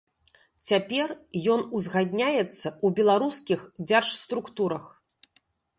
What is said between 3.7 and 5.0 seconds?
дзяржструктурах.